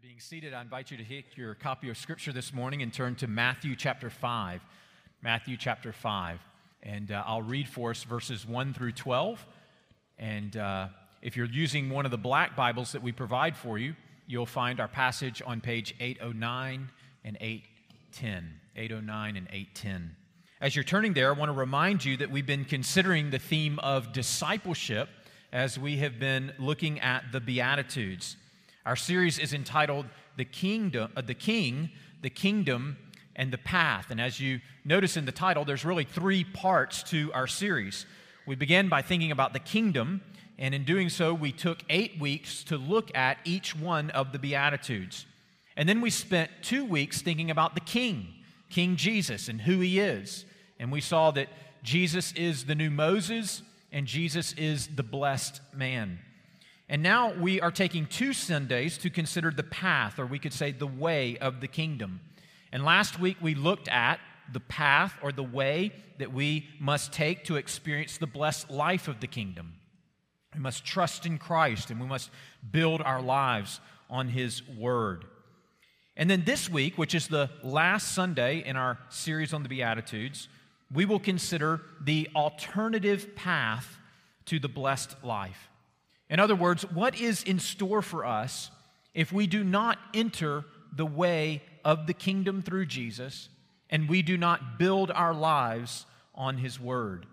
[0.00, 2.92] you're being seated, I invite you to take your copy of Scripture this morning and
[2.92, 4.60] turn to Matthew chapter 5.
[5.22, 6.38] Matthew chapter 5.
[6.84, 9.44] And uh, I'll read for us verses 1 through 12.
[10.16, 10.88] And uh,
[11.20, 13.96] if you're using one of the black Bibles that we provide for you,
[14.28, 16.90] you'll find our passage on page 809
[17.24, 18.60] and 810.
[18.76, 20.16] 809 and 810.
[20.60, 23.80] As you're turning there, I want to remind you that we've been considering the theme
[23.80, 25.08] of discipleship
[25.52, 28.36] as we have been looking at the Beatitudes.
[28.88, 30.06] Our series is entitled
[30.38, 31.90] The Kingdom, uh, the King,
[32.22, 32.96] the Kingdom,
[33.36, 34.10] and the Path.
[34.10, 38.06] And as you notice in the title, there's really three parts to our series.
[38.46, 40.22] We began by thinking about the kingdom,
[40.58, 44.38] and in doing so, we took eight weeks to look at each one of the
[44.38, 45.26] Beatitudes.
[45.76, 48.36] And then we spent two weeks thinking about the King,
[48.70, 50.46] King Jesus, and who he is.
[50.80, 51.50] And we saw that
[51.82, 53.60] Jesus is the new Moses,
[53.92, 56.20] and Jesus is the blessed man.
[56.88, 60.72] And now we are taking two Sundays to consider the path, or we could say
[60.72, 62.20] the way of the kingdom.
[62.72, 64.20] And last week we looked at
[64.52, 69.20] the path or the way that we must take to experience the blessed life of
[69.20, 69.74] the kingdom.
[70.54, 72.30] We must trust in Christ and we must
[72.70, 75.26] build our lives on His Word.
[76.16, 80.48] And then this week, which is the last Sunday in our series on the Beatitudes,
[80.92, 83.98] we will consider the alternative path
[84.46, 85.67] to the blessed life.
[86.30, 88.70] In other words, what is in store for us
[89.14, 93.48] if we do not enter the way of the kingdom through Jesus
[93.90, 97.26] and we do not build our lives on His Word?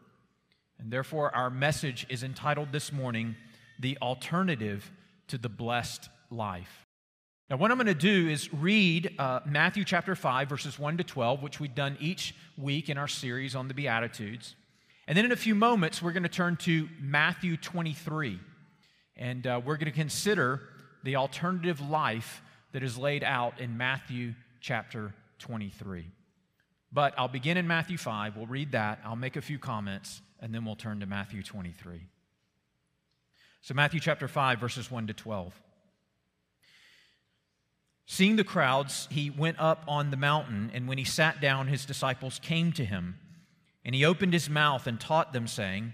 [0.80, 3.36] And therefore, our message is entitled this morning,
[3.80, 4.90] The Alternative
[5.28, 6.86] to the Blessed Life.
[7.50, 11.04] Now, what I'm going to do is read uh, Matthew chapter 5, verses 1 to
[11.04, 14.56] 12, which we've done each week in our series on the Beatitudes.
[15.08, 18.40] And then in a few moments, we're going to turn to Matthew 23.
[19.18, 20.62] And uh, we're going to consider
[21.04, 22.42] the alternative life
[22.74, 26.06] that is laid out in Matthew chapter 23.
[26.92, 28.36] But I'll begin in Matthew 5.
[28.36, 29.00] We'll read that.
[29.06, 32.02] I'll make a few comments, and then we'll turn to Matthew 23.
[33.62, 35.60] So, Matthew chapter 5, verses 1 to 12.
[38.06, 41.86] Seeing the crowds, he went up on the mountain, and when he sat down, his
[41.86, 43.18] disciples came to him.
[43.84, 45.94] And he opened his mouth and taught them, saying,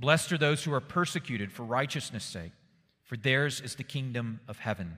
[0.00, 2.52] Blessed are those who are persecuted for righteousness' sake,
[3.04, 4.96] for theirs is the kingdom of heaven.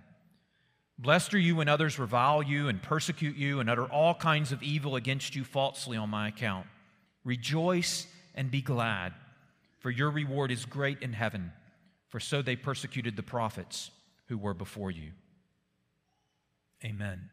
[0.97, 4.63] Blessed are you when others revile you and persecute you and utter all kinds of
[4.63, 6.69] evil against you falsely on my account.
[7.25, 9.13] Rejoice and be glad,
[9.81, 11.53] for your reward is great in heaven,
[12.09, 13.91] for so they persecuted the prophets
[14.29, 15.11] who were before you.
[16.84, 17.29] Amen.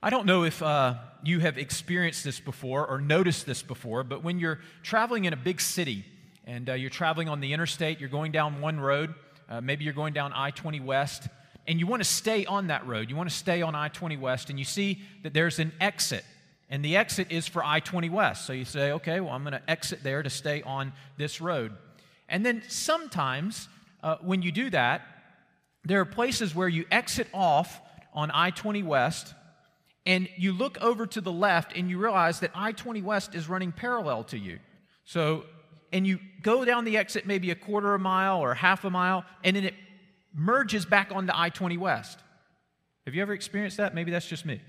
[0.00, 0.94] I don't know if uh,
[1.24, 5.36] you have experienced this before or noticed this before, but when you're traveling in a
[5.36, 6.04] big city,
[6.50, 9.14] and uh, you're traveling on the interstate, you're going down one road,
[9.48, 11.28] uh, maybe you're going down I 20 West,
[11.68, 13.08] and you want to stay on that road.
[13.08, 16.24] You want to stay on I 20 West, and you see that there's an exit,
[16.68, 18.46] and the exit is for I 20 West.
[18.46, 21.72] So you say, okay, well, I'm going to exit there to stay on this road.
[22.28, 23.68] And then sometimes
[24.02, 25.02] uh, when you do that,
[25.84, 27.80] there are places where you exit off
[28.12, 29.34] on I 20 West,
[30.04, 33.48] and you look over to the left and you realize that I 20 West is
[33.48, 34.58] running parallel to you.
[35.04, 35.44] So
[35.92, 38.90] and you go down the exit maybe a quarter of a mile or half a
[38.90, 39.74] mile, and then it
[40.34, 42.18] merges back onto I 20 West.
[43.06, 43.94] Have you ever experienced that?
[43.94, 44.60] Maybe that's just me.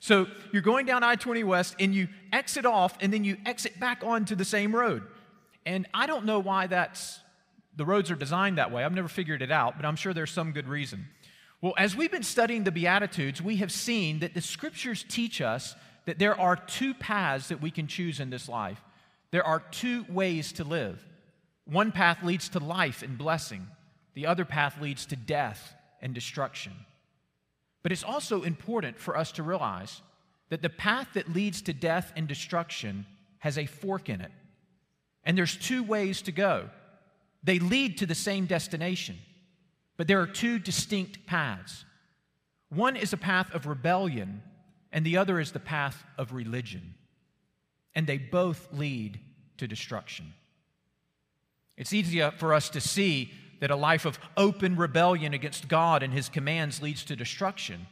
[0.00, 3.78] So you're going down I 20 West and you exit off and then you exit
[3.78, 5.02] back onto the same road.
[5.66, 7.20] And I don't know why that's
[7.76, 8.84] the roads are designed that way.
[8.84, 11.06] I've never figured it out, but I'm sure there's some good reason.
[11.60, 15.74] Well, as we've been studying the Beatitudes, we have seen that the scriptures teach us
[16.06, 18.80] that there are two paths that we can choose in this life.
[19.30, 21.04] There are two ways to live.
[21.64, 23.66] One path leads to life and blessing,
[24.14, 26.72] the other path leads to death and destruction.
[27.82, 30.02] But it's also important for us to realize
[30.48, 33.06] that the path that leads to death and destruction
[33.38, 34.32] has a fork in it.
[35.24, 36.68] And there's two ways to go.
[37.42, 39.16] They lead to the same destination,
[39.96, 41.84] but there are two distinct paths.
[42.68, 44.42] One is a path of rebellion,
[44.92, 46.94] and the other is the path of religion
[47.94, 49.20] and they both lead
[49.58, 50.32] to destruction.
[51.76, 56.12] It's easier for us to see that a life of open rebellion against God and
[56.12, 57.86] His commands leads to destruction.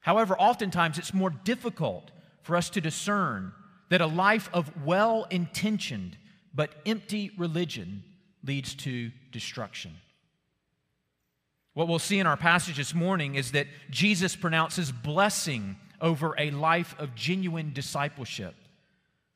[0.00, 2.10] However, oftentimes it's more difficult
[2.42, 3.52] for us to discern
[3.88, 6.16] that a life of well intentioned
[6.54, 8.02] but empty religion
[8.44, 9.96] leads to destruction.
[11.74, 16.50] What we'll see in our passage this morning is that Jesus pronounces blessing over a
[16.50, 18.54] life of genuine discipleship,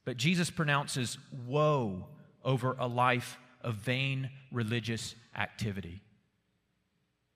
[0.07, 2.07] but Jesus pronounces woe
[2.45, 6.01] over a life of vain religious activity.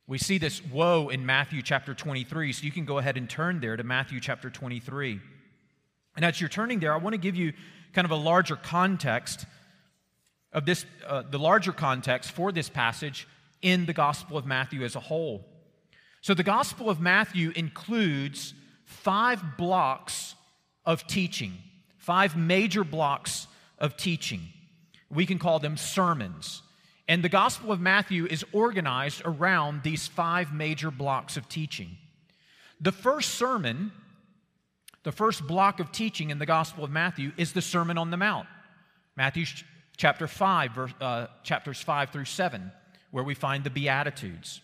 [0.06, 3.60] We see this woe in Matthew chapter 23, so you can go ahead and turn
[3.60, 5.20] there to Matthew chapter 23.
[6.16, 7.52] And as you're turning there, I want to give you
[7.92, 9.46] kind of a larger context
[10.52, 13.26] of this, uh, the larger context for this passage
[13.62, 15.44] in the Gospel of Matthew as a whole.
[16.20, 20.34] So, the Gospel of Matthew includes five blocks
[20.84, 21.58] of teaching,
[22.10, 23.46] five major blocks
[23.78, 24.48] of teaching.
[25.10, 26.60] We can call them sermons.
[27.06, 31.98] And the Gospel of Matthew is organized around these five major blocks of teaching.
[32.80, 33.92] The first sermon,
[35.04, 38.16] the first block of teaching in the Gospel of Matthew is the Sermon on the
[38.16, 38.48] Mount.
[39.16, 39.46] Matthew
[39.96, 42.72] chapter 5, verse, uh, chapters 5 through 7
[43.12, 44.60] where we find the Beatitudes.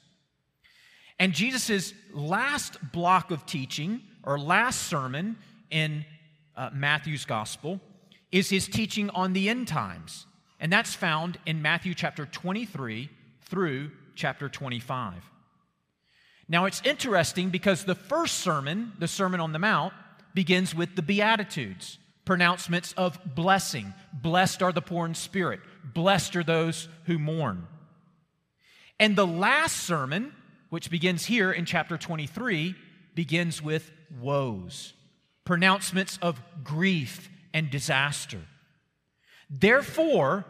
[1.20, 5.37] And Jesus' last block of teaching, or last sermon
[5.70, 6.04] in
[6.56, 7.80] uh, Matthew's gospel,
[8.32, 10.26] is his teaching on the end times.
[10.58, 13.10] And that's found in Matthew chapter 23
[13.42, 15.14] through chapter 25.
[16.48, 19.92] Now it's interesting because the first sermon, the Sermon on the Mount,
[20.34, 23.92] begins with the Beatitudes, pronouncements of blessing.
[24.12, 27.66] Blessed are the poor in spirit, blessed are those who mourn.
[28.98, 30.32] And the last sermon,
[30.70, 32.74] which begins here in chapter 23,
[33.14, 34.94] begins with woes,
[35.46, 38.40] pronouncements of grief and disaster.
[39.48, 40.44] Therefore,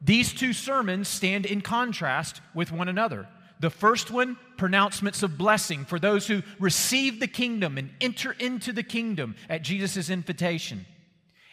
[0.00, 3.26] these two sermons stand in contrast with one another.
[3.58, 8.72] The first one, pronouncements of blessing for those who receive the kingdom and enter into
[8.72, 10.86] the kingdom at Jesus' invitation.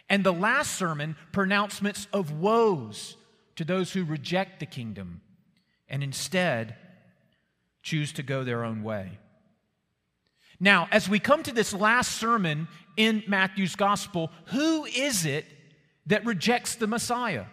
[0.08, 3.16] And the last sermon, pronouncements of woes
[3.56, 5.20] to those who reject the kingdom
[5.88, 6.74] and instead
[7.82, 9.18] choose to go their own way.
[10.58, 12.68] Now, as we come to this last sermon
[13.00, 15.46] in Matthew's gospel, who is it
[16.04, 17.46] that rejects the Messiah?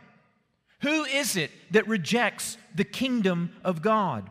[0.82, 4.30] Who is it that rejects the kingdom of God?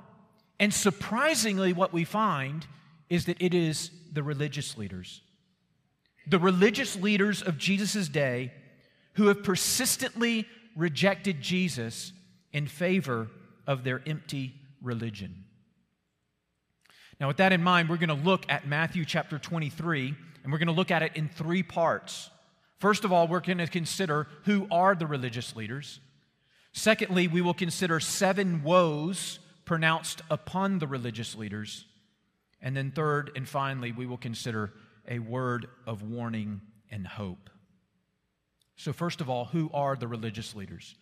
[0.61, 2.67] And surprisingly, what we find
[3.09, 5.23] is that it is the religious leaders.
[6.27, 8.53] The religious leaders of Jesus' day
[9.15, 10.47] who have persistently
[10.77, 12.13] rejected Jesus
[12.53, 13.29] in favor
[13.67, 15.45] of their empty religion.
[17.19, 20.15] Now, with that in mind, we're going to look at Matthew chapter 23,
[20.47, 22.31] and we're going to look at it in three parts.
[22.79, 25.99] First of all, we're going to consider who are the religious leaders.
[26.73, 31.85] Secondly, we will consider seven woes pronounced upon the religious leaders.
[32.63, 34.73] And then, third and finally, we will consider
[35.09, 36.61] a word of warning
[36.93, 37.51] and hope.
[38.77, 40.95] So, first of all, who are the religious leaders?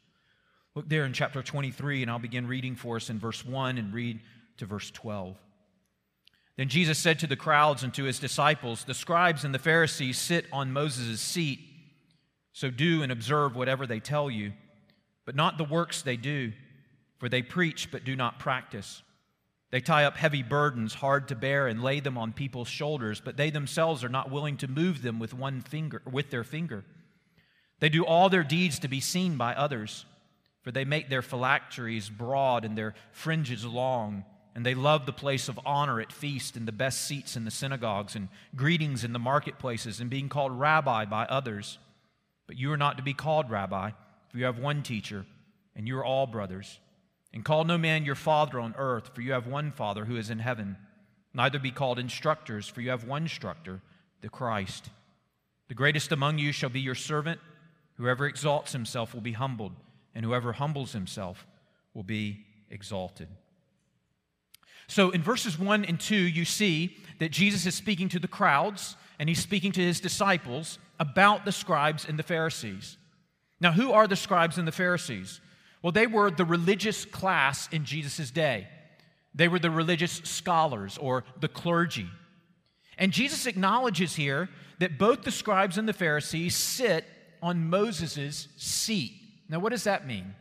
[0.75, 3.93] Look there in chapter 23, and I'll begin reading for us in verse 1 and
[3.93, 4.20] read
[4.56, 5.37] to verse 12.
[6.56, 10.18] Then Jesus said to the crowds and to his disciples, The scribes and the Pharisees
[10.18, 11.60] sit on Moses' seat,
[12.52, 14.52] so do and observe whatever they tell you,
[15.24, 16.52] but not the works they do,
[17.18, 19.02] for they preach but do not practice.
[19.70, 23.36] They tie up heavy burdens hard to bear and lay them on people's shoulders, but
[23.36, 26.84] they themselves are not willing to move them with one finger with their finger.
[27.81, 30.06] They do all their deeds to be seen by others.
[30.64, 34.24] For they make their phylacteries broad and their fringes long,
[34.55, 37.51] and they love the place of honor at feast and the best seats in the
[37.51, 41.79] synagogues and greetings in the marketplaces and being called rabbi by others.
[42.46, 43.91] But you are not to be called rabbi,
[44.29, 45.27] for you have one teacher,
[45.75, 46.79] and you are all brothers.
[47.32, 50.31] And call no man your father on earth, for you have one Father who is
[50.31, 50.77] in heaven.
[51.32, 53.81] Neither be called instructors, for you have one instructor,
[54.20, 54.89] the Christ.
[55.67, 57.41] The greatest among you shall be your servant.
[57.96, 59.73] Whoever exalts himself will be humbled
[60.15, 61.46] and whoever humbles himself
[61.93, 63.29] will be exalted.
[64.86, 68.96] So in verses 1 and 2, you see that Jesus is speaking to the crowds
[69.19, 72.96] and he's speaking to his disciples about the scribes and the Pharisees.
[73.60, 75.41] Now, who are the scribes and the Pharisees?
[75.82, 78.69] Well, they were the religious class in Jesus' day.
[79.34, 82.08] They were the religious scholars or the clergy.
[82.98, 84.48] And Jesus acknowledges here
[84.79, 87.05] that both the scribes and the Pharisees sit
[87.43, 89.12] on Moses' seat.
[89.48, 90.34] Now, what does that mean?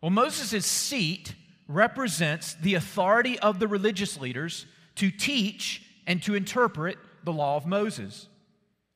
[0.00, 1.34] Well, Moses' seat
[1.68, 7.66] represents the authority of the religious leaders to teach and to interpret the law of
[7.66, 8.28] Moses.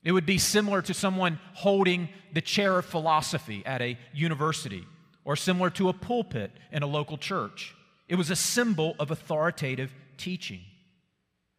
[0.03, 4.87] It would be similar to someone holding the chair of philosophy at a university
[5.25, 7.75] or similar to a pulpit in a local church.
[8.09, 10.61] It was a symbol of authoritative teaching.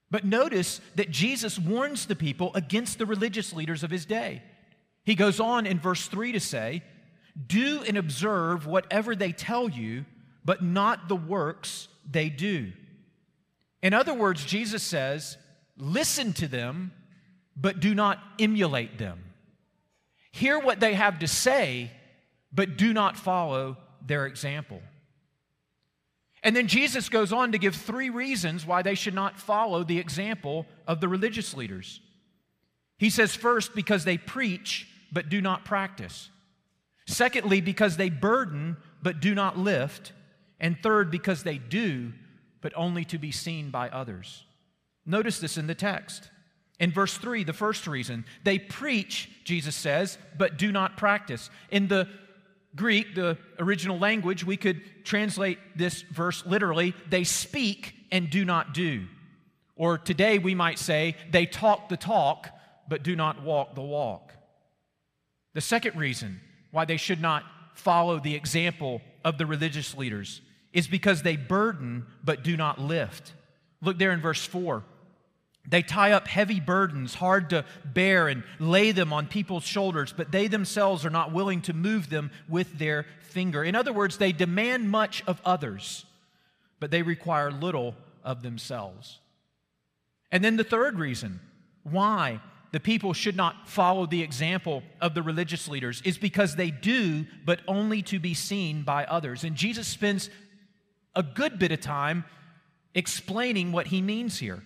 [0.09, 4.41] But notice that Jesus warns the people against the religious leaders of his day.
[5.05, 6.83] He goes on in verse 3 to say,
[7.47, 10.05] Do and observe whatever they tell you,
[10.43, 12.71] but not the works they do.
[13.81, 15.37] In other words, Jesus says,
[15.77, 16.91] Listen to them,
[17.55, 19.23] but do not emulate them.
[20.31, 21.91] Hear what they have to say,
[22.51, 24.81] but do not follow their example.
[26.43, 29.99] And then Jesus goes on to give three reasons why they should not follow the
[29.99, 32.01] example of the religious leaders.
[32.97, 36.29] He says, first, because they preach but do not practice.
[37.07, 40.13] Secondly, because they burden but do not lift.
[40.61, 42.13] And third, because they do
[42.61, 44.45] but only to be seen by others.
[45.05, 46.29] Notice this in the text.
[46.79, 51.49] In verse 3, the first reason, they preach, Jesus says, but do not practice.
[51.71, 52.07] In the
[52.75, 58.73] Greek, the original language, we could translate this verse literally they speak and do not
[58.73, 59.07] do.
[59.75, 62.49] Or today we might say they talk the talk
[62.87, 64.33] but do not walk the walk.
[65.53, 66.39] The second reason
[66.71, 70.41] why they should not follow the example of the religious leaders
[70.73, 73.33] is because they burden but do not lift.
[73.81, 74.83] Look there in verse 4.
[75.67, 80.31] They tie up heavy burdens, hard to bear, and lay them on people's shoulders, but
[80.31, 83.63] they themselves are not willing to move them with their finger.
[83.63, 86.05] In other words, they demand much of others,
[86.79, 89.19] but they require little of themselves.
[90.31, 91.39] And then the third reason
[91.83, 92.39] why
[92.71, 97.25] the people should not follow the example of the religious leaders is because they do,
[97.45, 99.43] but only to be seen by others.
[99.43, 100.29] And Jesus spends
[101.15, 102.25] a good bit of time
[102.93, 104.63] explaining what he means here.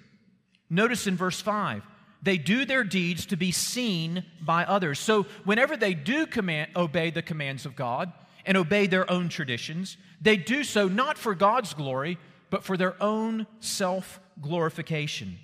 [0.70, 1.84] Notice in verse 5
[2.22, 4.98] they do their deeds to be seen by others.
[5.00, 8.12] So whenever they do command, obey the commands of God
[8.48, 12.18] and obey their own traditions, they do so not for God's glory,
[12.50, 15.38] but for their own self glorification.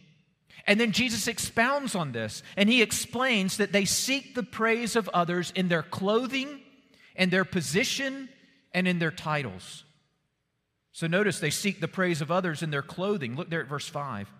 [0.65, 5.09] And then Jesus expounds on this and he explains that they seek the praise of
[5.09, 6.61] others in their clothing
[7.15, 8.29] and their position
[8.73, 9.83] and in their titles.
[10.91, 13.35] So notice they seek the praise of others in their clothing.
[13.35, 14.31] Look there at verse 5.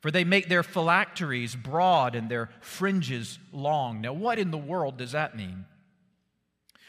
[0.00, 4.00] For they make their phylacteries broad and their fringes long.
[4.00, 5.64] Now, what in the world does that mean?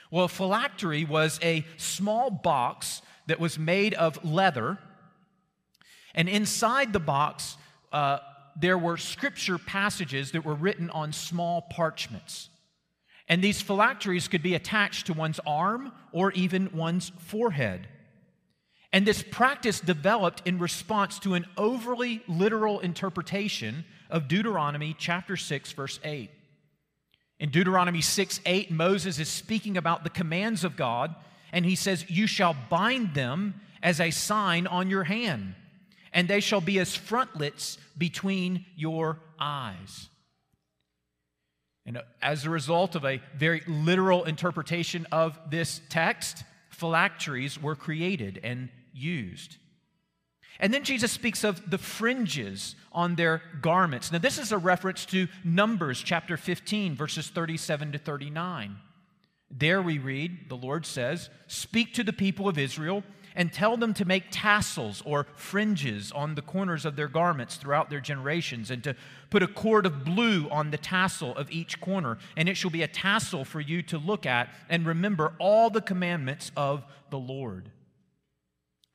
[0.09, 4.77] Well, a phylactery was a small box that was made of leather,
[6.13, 7.57] and inside the box,
[7.91, 8.19] uh,
[8.55, 12.49] there were scripture passages that were written on small parchments.
[13.27, 17.87] And these phylacteries could be attached to one's arm or even one's forehead.
[18.93, 25.71] And this practice developed in response to an overly literal interpretation of Deuteronomy chapter 6,
[25.71, 26.29] verse 8.
[27.39, 31.15] In Deuteronomy 6 8, Moses is speaking about the commands of God,
[31.51, 35.55] and he says, You shall bind them as a sign on your hand,
[36.13, 40.07] and they shall be as frontlets between your eyes.
[41.87, 48.39] And as a result of a very literal interpretation of this text, phylacteries were created
[48.43, 49.57] and used.
[50.59, 54.11] And then Jesus speaks of the fringes on their garments.
[54.11, 58.77] Now, this is a reference to Numbers chapter 15, verses 37 to 39.
[59.49, 63.03] There we read, the Lord says, Speak to the people of Israel
[63.35, 67.89] and tell them to make tassels or fringes on the corners of their garments throughout
[67.89, 68.95] their generations, and to
[69.29, 72.17] put a cord of blue on the tassel of each corner.
[72.37, 75.81] And it shall be a tassel for you to look at and remember all the
[75.81, 77.71] commandments of the Lord.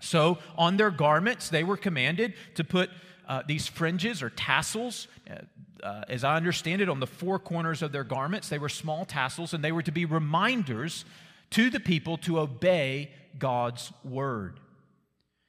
[0.01, 2.91] So, on their garments, they were commanded to put
[3.27, 5.09] uh, these fringes or tassels.
[5.29, 5.35] Uh,
[5.83, 9.05] uh, as I understand it, on the four corners of their garments, they were small
[9.05, 11.05] tassels, and they were to be reminders
[11.51, 14.61] to the people to obey God's word.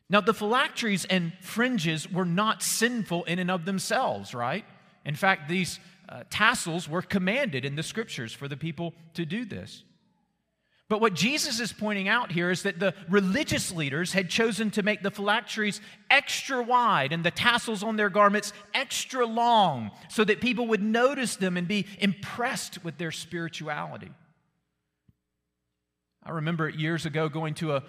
[0.10, 4.66] Now, the phylacteries and fringes were not sinful in and of themselves, right?
[5.06, 9.46] In fact, these uh, tassels were commanded in the scriptures for the people to do
[9.46, 9.84] this.
[10.90, 14.82] But what Jesus is pointing out here is that the religious leaders had chosen to
[14.82, 20.42] make the phylacteries extra wide and the tassels on their garments extra long so that
[20.42, 24.10] people would notice them and be impressed with their spirituality.
[26.24, 27.84] I remember years ago going to a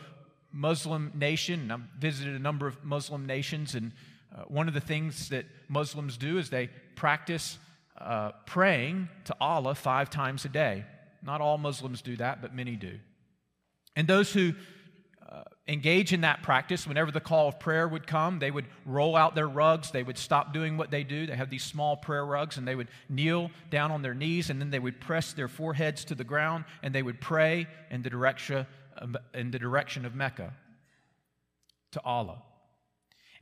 [0.52, 3.92] Muslim nation, I visited a number of Muslim nations, and
[4.37, 7.57] uh, one of the things that Muslims do is they practice
[7.99, 10.85] uh, praying to Allah five times a day.
[11.22, 12.98] Not all Muslims do that, but many do.
[13.96, 14.54] And those who
[15.30, 19.16] uh, engage in that practice, whenever the call of prayer would come, they would roll
[19.16, 19.90] out their rugs.
[19.90, 21.26] They would stop doing what they do.
[21.26, 24.60] They have these small prayer rugs, and they would kneel down on their knees, and
[24.60, 28.10] then they would press their foreheads to the ground, and they would pray in the
[28.10, 28.66] direction,
[29.34, 30.52] in the direction of Mecca
[31.92, 32.42] to Allah.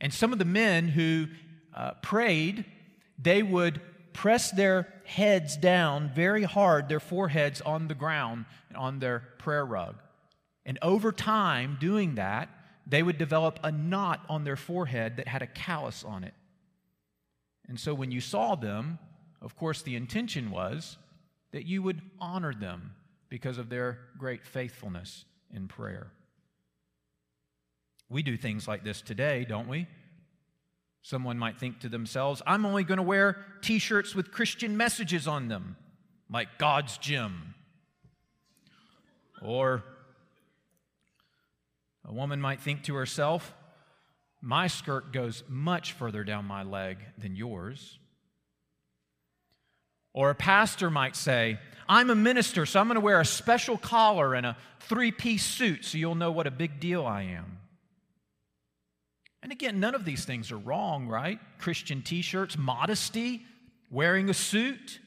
[0.01, 1.27] And some of the men who
[1.73, 2.65] uh, prayed,
[3.17, 3.81] they would
[4.13, 9.95] press their heads down very hard, their foreheads on the ground, on their prayer rug.
[10.65, 12.49] And over time, doing that,
[12.85, 16.33] they would develop a knot on their forehead that had a callus on it.
[17.67, 18.97] And so when you saw them,
[19.41, 20.97] of course, the intention was
[21.51, 22.95] that you would honor them
[23.29, 26.11] because of their great faithfulness in prayer.
[28.09, 29.87] We do things like this today, don't we?
[31.01, 35.27] Someone might think to themselves, I'm only going to wear t shirts with Christian messages
[35.27, 35.77] on them,
[36.29, 37.55] like God's Gym.
[39.41, 39.83] Or
[42.05, 43.53] a woman might think to herself,
[44.41, 47.99] My skirt goes much further down my leg than yours.
[50.13, 53.77] Or a pastor might say, I'm a minister, so I'm going to wear a special
[53.77, 57.58] collar and a three piece suit so you'll know what a big deal I am.
[59.41, 61.39] And again, none of these things are wrong, right?
[61.59, 63.41] Christian t shirts, modesty,
[63.89, 64.99] wearing a suit.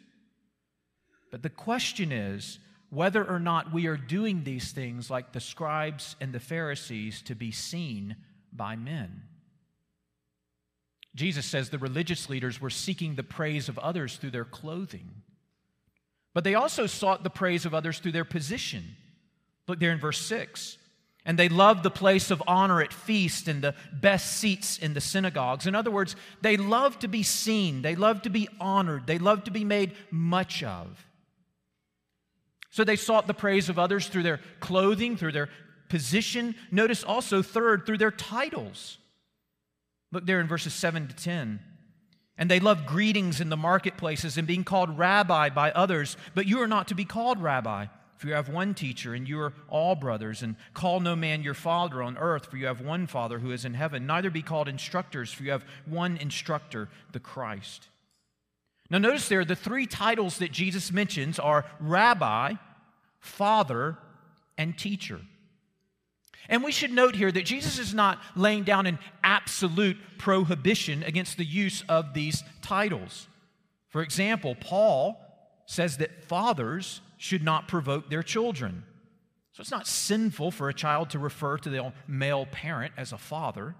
[1.30, 2.58] But the question is
[2.90, 7.34] whether or not we are doing these things like the scribes and the Pharisees to
[7.34, 8.16] be seen
[8.52, 9.22] by men.
[11.14, 15.10] Jesus says the religious leaders were seeking the praise of others through their clothing,
[16.34, 18.96] but they also sought the praise of others through their position.
[19.68, 20.78] Look there in verse 6.
[21.24, 25.00] And they loved the place of honor at feast and the best seats in the
[25.00, 25.66] synagogues.
[25.66, 29.44] In other words, they loved to be seen, they loved to be honored, they loved
[29.44, 31.06] to be made much of.
[32.70, 35.48] So they sought the praise of others through their clothing, through their
[35.88, 36.56] position.
[36.70, 38.98] Notice also, third, through their titles.
[40.10, 41.60] Look there in verses 7 to 10.
[42.36, 46.60] And they loved greetings in the marketplaces and being called rabbi by others, but you
[46.62, 47.86] are not to be called rabbi
[48.22, 50.44] for you have one teacher, and you are all brothers.
[50.44, 53.64] And call no man your father on earth, for you have one Father who is
[53.64, 54.06] in heaven.
[54.06, 57.88] Neither be called instructors, for you have one instructor, the Christ.
[58.88, 62.54] Now, notice there, the three titles that Jesus mentions are rabbi,
[63.18, 63.98] father,
[64.56, 65.18] and teacher.
[66.48, 71.38] And we should note here that Jesus is not laying down an absolute prohibition against
[71.38, 73.26] the use of these titles.
[73.88, 75.18] For example, Paul
[75.66, 78.82] says that fathers should not provoke their children.
[79.52, 83.16] So it's not sinful for a child to refer to the male parent as a
[83.16, 83.76] father.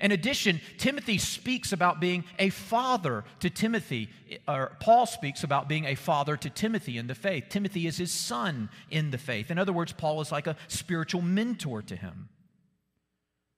[0.00, 4.08] In addition, Timothy speaks about being a father to Timothy,
[4.46, 7.44] or Paul speaks about being a father to Timothy in the faith.
[7.50, 9.50] Timothy is his son in the faith.
[9.50, 12.30] In other words, Paul is like a spiritual mentor to him.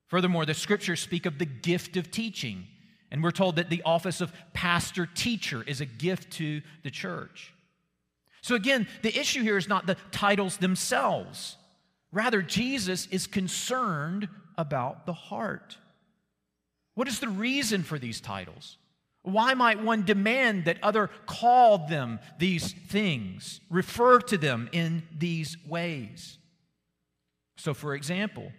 [0.07, 2.67] Furthermore, the scriptures speak of the gift of teaching,
[3.09, 7.53] and we're told that the office of pastor teacher is a gift to the church.
[8.41, 11.57] So, again, the issue here is not the titles themselves.
[12.11, 14.27] Rather, Jesus is concerned
[14.57, 15.77] about the heart.
[16.95, 18.77] What is the reason for these titles?
[19.23, 25.57] Why might one demand that other call them these things, refer to them in these
[25.67, 26.39] ways?
[27.57, 28.51] So, for example,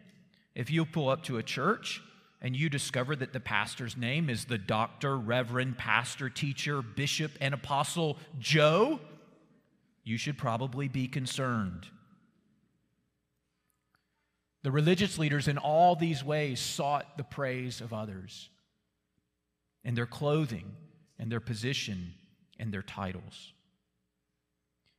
[0.54, 2.00] if you pull up to a church
[2.40, 7.52] and you discover that the pastor's name is the doctor, reverend, pastor, teacher, bishop, and
[7.54, 9.00] apostle Joe,
[10.04, 11.86] you should probably be concerned.
[14.62, 18.48] The religious leaders, in all these ways, sought the praise of others
[19.84, 20.76] in their clothing
[21.18, 22.14] and their position
[22.58, 23.52] and their titles.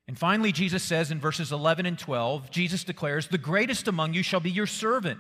[0.08, 4.22] And finally, Jesus says in verses 11 and 12, Jesus declares, The greatest among you
[4.22, 5.20] shall be your servant.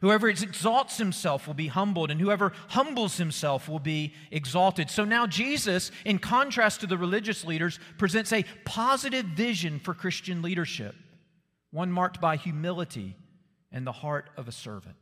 [0.00, 4.90] Whoever exalts himself will be humbled, and whoever humbles himself will be exalted.
[4.90, 10.42] So now, Jesus, in contrast to the religious leaders, presents a positive vision for Christian
[10.42, 10.94] leadership,
[11.70, 13.16] one marked by humility
[13.72, 14.96] and the heart of a servant.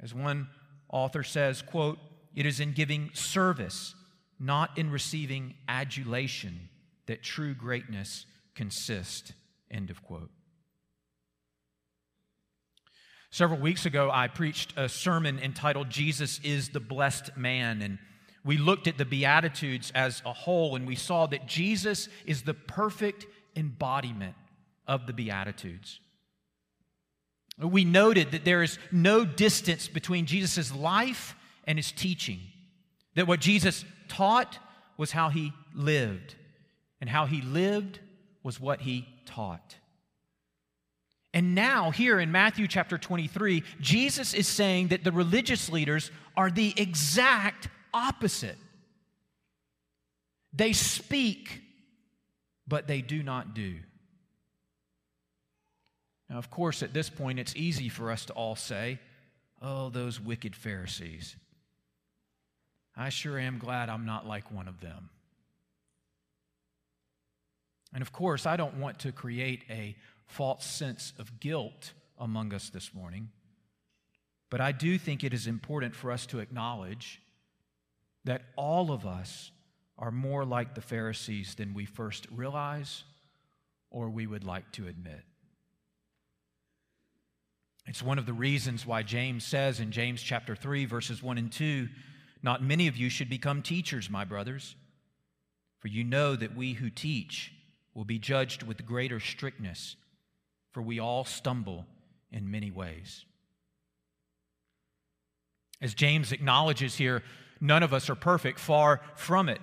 [0.00, 0.48] As one
[0.88, 1.98] author says, quote,
[2.34, 3.94] it is in giving service,
[4.40, 6.68] not in receiving adulation,
[7.06, 9.32] that true greatness consists.
[9.70, 10.30] End of quote.
[13.34, 17.82] Several weeks ago, I preached a sermon entitled Jesus is the Blessed Man.
[17.82, 17.98] And
[18.44, 22.54] we looked at the Beatitudes as a whole, and we saw that Jesus is the
[22.54, 24.36] perfect embodiment
[24.86, 25.98] of the Beatitudes.
[27.58, 32.38] We noted that there is no distance between Jesus' life and his teaching,
[33.16, 34.60] that what Jesus taught
[34.96, 36.36] was how he lived,
[37.00, 37.98] and how he lived
[38.44, 39.74] was what he taught.
[41.34, 46.48] And now, here in Matthew chapter 23, Jesus is saying that the religious leaders are
[46.48, 48.56] the exact opposite.
[50.52, 51.60] They speak,
[52.68, 53.80] but they do not do.
[56.30, 59.00] Now, of course, at this point, it's easy for us to all say,
[59.60, 61.36] Oh, those wicked Pharisees.
[62.96, 65.08] I sure am glad I'm not like one of them.
[67.92, 72.70] And of course, I don't want to create a false sense of guilt among us
[72.70, 73.30] this morning,
[74.50, 77.20] but I do think it is important for us to acknowledge
[78.24, 79.50] that all of us
[79.98, 83.04] are more like the Pharisees than we first realize
[83.90, 85.22] or we would like to admit.
[87.86, 91.52] It's one of the reasons why James says in James chapter 3 verses 1 and
[91.52, 91.88] 2,
[92.42, 94.74] not many of you should become teachers, my brothers,
[95.78, 97.52] for you know that we who teach
[97.94, 99.96] will be judged with greater strictness,
[100.74, 101.86] for we all stumble
[102.32, 103.24] in many ways.
[105.80, 107.22] As James acknowledges here,
[107.60, 109.60] none of us are perfect, far from it.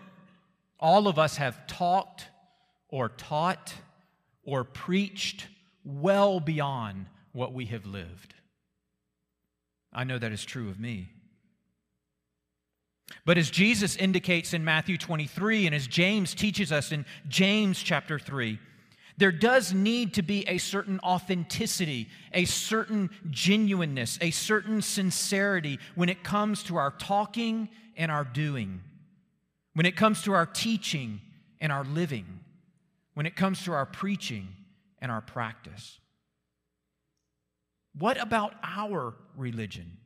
[0.79, 2.27] All of us have talked
[2.87, 3.73] or taught
[4.43, 5.47] or preached
[5.83, 8.33] well beyond what we have lived.
[9.91, 11.09] I know that is true of me.
[13.25, 18.17] But as Jesus indicates in Matthew 23 and as James teaches us in James chapter
[18.17, 18.57] 3,
[19.21, 26.09] there does need to be a certain authenticity, a certain genuineness, a certain sincerity when
[26.09, 28.81] it comes to our talking and our doing,
[29.75, 31.21] when it comes to our teaching
[31.59, 32.39] and our living,
[33.13, 34.47] when it comes to our preaching
[34.97, 35.99] and our practice.
[37.93, 39.97] What about our religion?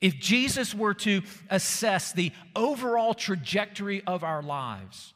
[0.00, 1.20] If Jesus were to
[1.50, 5.12] assess the overall trajectory of our lives,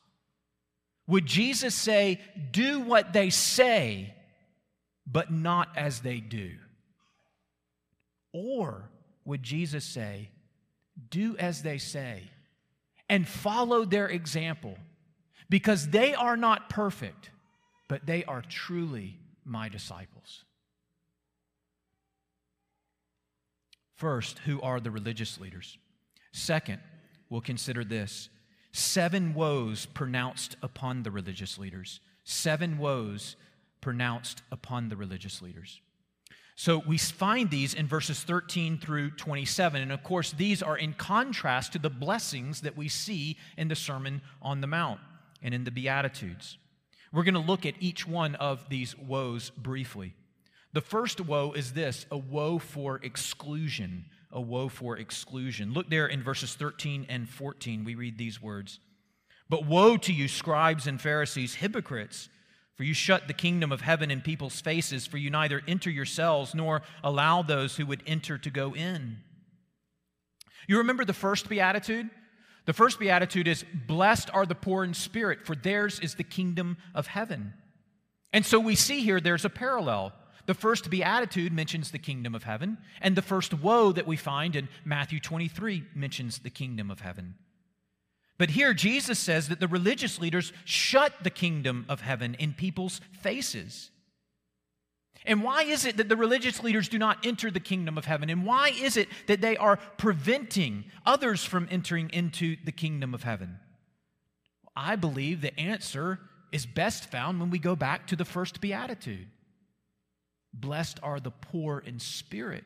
[1.07, 4.15] would Jesus say, Do what they say,
[5.07, 6.53] but not as they do?
[8.33, 8.91] Or
[9.25, 10.31] would Jesus say,
[11.09, 12.23] Do as they say
[13.09, 14.77] and follow their example
[15.49, 17.31] because they are not perfect,
[17.89, 20.45] but they are truly my disciples?
[23.95, 25.79] First, who are the religious leaders?
[26.33, 26.81] Second,
[27.31, 28.29] we'll consider this
[28.77, 32.01] seven woes pronounced upon the religious leaders.
[32.25, 33.37] Seven woes
[33.81, 35.81] pronounced upon the religious leaders.
[36.57, 39.83] So we find these in verses 13 through 27.
[39.83, 43.77] And of course, these are in contrast to the blessings that we see in the
[43.77, 45.01] Sermon on the Mount
[45.43, 46.59] and in the Beatitudes.
[47.13, 50.15] We're going to look at each one of these woes briefly.
[50.73, 54.07] The first woe is this a woe for exclusion.
[54.37, 55.73] A woe for exclusion.
[55.73, 57.85] Look there in verses 13 and 14.
[57.85, 58.79] We read these words
[59.49, 62.29] But woe to you, scribes and Pharisees, hypocrites!
[62.77, 66.55] For you shut the kingdom of heaven in people's faces, for you neither enter yourselves
[66.55, 69.17] nor allow those who would enter to go in.
[70.69, 72.11] You remember the first beatitude?
[72.67, 76.77] The first beatitude is Blessed are the poor in spirit, for theirs is the kingdom
[76.95, 77.55] of heaven.
[78.33, 80.13] And so we see here there's a parallel.
[80.47, 84.55] The first beatitude mentions the kingdom of heaven, and the first woe that we find
[84.55, 87.35] in Matthew 23 mentions the kingdom of heaven.
[88.39, 93.01] But here, Jesus says that the religious leaders shut the kingdom of heaven in people's
[93.13, 93.91] faces.
[95.25, 98.31] And why is it that the religious leaders do not enter the kingdom of heaven?
[98.31, 103.25] And why is it that they are preventing others from entering into the kingdom of
[103.25, 103.59] heaven?
[104.77, 106.21] I believe the answer
[106.53, 109.27] is best found when we go back to the first beatitude.
[110.59, 112.65] Blessed are the poor in spirit,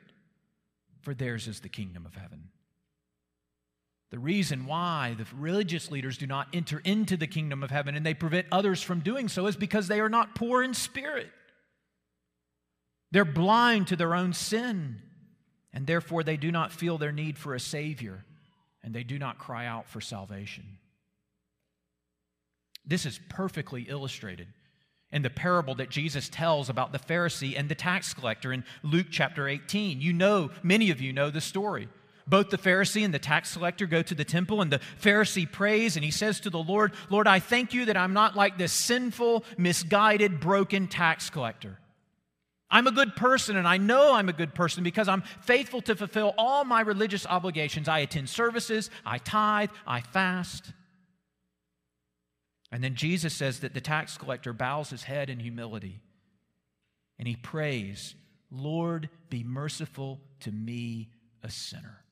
[1.00, 2.48] for theirs is the kingdom of heaven.
[4.10, 8.04] The reason why the religious leaders do not enter into the kingdom of heaven and
[8.04, 11.30] they prevent others from doing so is because they are not poor in spirit.
[13.12, 15.02] They're blind to their own sin,
[15.72, 18.24] and therefore they do not feel their need for a Savior,
[18.84, 20.78] and they do not cry out for salvation.
[22.84, 24.48] This is perfectly illustrated
[25.12, 29.08] in the parable that Jesus tells about the Pharisee and the tax collector in Luke
[29.10, 30.00] chapter 18.
[30.00, 31.88] You know, many of you know the story.
[32.26, 35.96] Both the Pharisee and the tax collector go to the temple, and the Pharisee prays
[35.96, 38.72] and he says to the Lord, Lord, I thank you that I'm not like this
[38.72, 41.78] sinful, misguided, broken tax collector.
[42.70, 45.96] I'm a good person, and I know I'm a good person because I'm faithful to
[45.96, 47.88] fulfill all my religious obligations.
[47.88, 50.72] I attend services, I tithe, I fast.
[52.72, 56.00] And then Jesus says that the tax collector bows his head in humility
[57.18, 58.14] and he prays,
[58.50, 61.10] Lord, be merciful to me,
[61.42, 62.04] a sinner.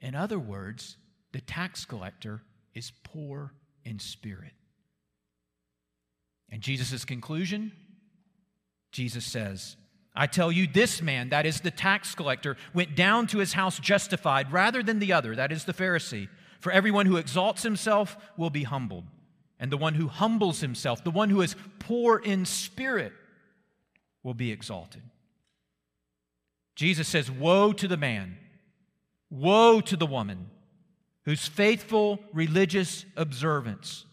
[0.00, 0.96] In other words,
[1.32, 2.42] the tax collector
[2.74, 3.52] is poor
[3.84, 4.52] in spirit.
[6.50, 7.72] And Jesus' conclusion
[8.92, 9.76] Jesus says,
[10.14, 13.78] I tell you, this man, that is the tax collector, went down to his house
[13.78, 16.28] justified rather than the other, that is the Pharisee.
[16.60, 19.04] For everyone who exalts himself will be humbled
[19.58, 23.12] and the one who humbles himself, the one who is poor in spirit,
[24.22, 25.02] will be exalted.
[26.74, 28.38] Jesus says, Woe to the man
[29.30, 30.50] Woe to the woman
[31.24, 34.04] whose faithful religious observance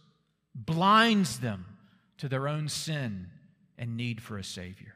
[0.56, 1.66] blinds them
[2.18, 3.28] to their own sin
[3.78, 4.96] and need for a Savior.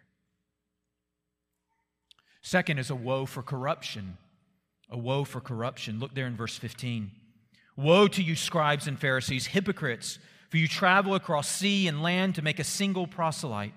[2.42, 4.18] Second is a woe for corruption.
[4.90, 6.00] A woe for corruption.
[6.00, 7.12] Look there in verse 15.
[7.76, 10.18] Woe to you, scribes and Pharisees, hypocrites,
[10.50, 13.74] for you travel across sea and land to make a single proselyte.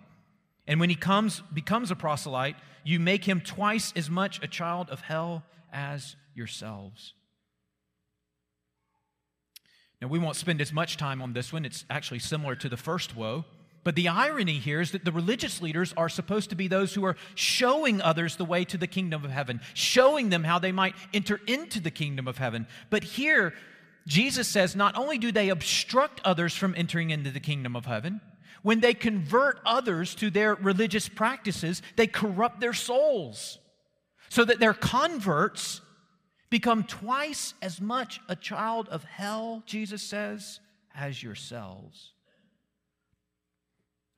[0.67, 4.89] And when he comes, becomes a proselyte, you make him twice as much a child
[4.91, 7.15] of hell as yourselves.
[10.01, 11.65] Now, we won't spend as much time on this one.
[11.65, 13.45] It's actually similar to the first woe.
[13.83, 17.05] But the irony here is that the religious leaders are supposed to be those who
[17.05, 20.95] are showing others the way to the kingdom of heaven, showing them how they might
[21.15, 22.67] enter into the kingdom of heaven.
[22.91, 23.55] But here,
[24.07, 28.21] Jesus says not only do they obstruct others from entering into the kingdom of heaven,
[28.63, 33.59] when they convert others to their religious practices, they corrupt their souls
[34.29, 35.81] so that their converts
[36.51, 40.61] become twice as much a child of hell, Jesus says,
[40.95, 42.13] as yourselves.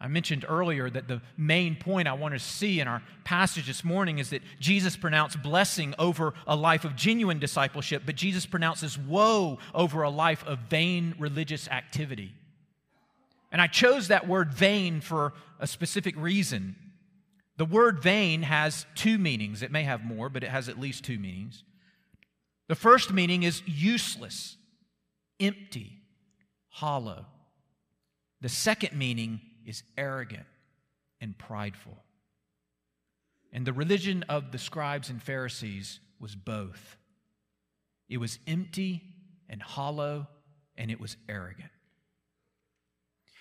[0.02, 3.84] I mentioned earlier that the main point I want to see in our passage this
[3.84, 8.98] morning is that Jesus pronounced blessing over a life of genuine discipleship, but Jesus pronounces
[8.98, 12.34] woe over a life of vain religious activity.
[13.52, 16.74] And I chose that word vain for a specific reason.
[17.56, 19.62] The word vain has two meanings.
[19.62, 21.62] It may have more, but it has at least two meanings.
[22.66, 24.56] The first meaning is useless,
[25.38, 26.00] empty,
[26.70, 27.26] hollow.
[28.40, 30.46] The second meaning is arrogant
[31.20, 31.96] and prideful.
[33.52, 36.96] And the religion of the scribes and Pharisees was both
[38.08, 39.02] it was empty
[39.48, 40.28] and hollow,
[40.76, 41.70] and it was arrogant.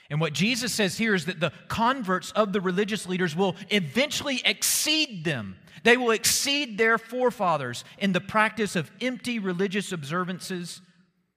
[0.09, 4.41] And what Jesus says here is that the converts of the religious leaders will eventually
[4.45, 5.57] exceed them.
[5.83, 10.81] They will exceed their forefathers in the practice of empty religious observances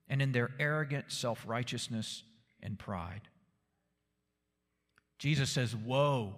[0.08, 2.22] and in their arrogant self righteousness
[2.62, 3.22] and pride.
[5.18, 6.34] Jesus says, Woe,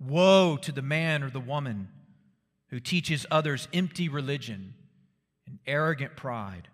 [0.00, 1.88] woe to the man or the woman
[2.68, 4.74] who teaches others empty religion
[5.46, 6.68] and arrogant pride,